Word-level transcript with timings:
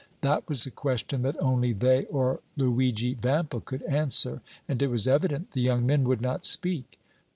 That 0.21 0.49
was 0.49 0.65
a 0.65 0.71
question 0.71 1.21
that 1.21 1.39
only 1.39 1.73
they 1.73 2.05
or 2.05 2.39
Luigi 2.57 3.13
Vampa 3.13 3.61
could 3.61 3.83
answer, 3.83 4.41
and 4.67 4.81
it 4.81 4.87
was 4.87 5.07
evident 5.07 5.51
the 5.51 5.61
young 5.61 5.85
men 5.85 6.05
would 6.05 6.21
not 6.21 6.43
speak. 6.43 6.97